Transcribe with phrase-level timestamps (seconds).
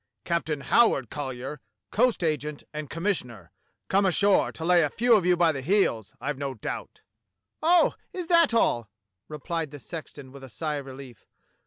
[0.25, 1.59] Captain Howard Colly er,
[1.91, 3.51] coast agent and commissioner;
[3.87, 7.03] come ashore to lay a few of ycu by the heels, I've no doubt."
[7.61, 7.93] "Oh!
[8.11, 8.89] is that all?"
[9.27, 11.27] replied the sexton with a sigh of relief.